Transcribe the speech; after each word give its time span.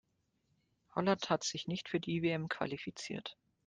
Holland 0.95 1.29
hat 1.29 1.43
sich 1.43 1.67
nicht 1.67 1.87
für 1.87 1.99
die 1.99 2.23
WM 2.23 2.49
qualifiziert. 2.49 3.37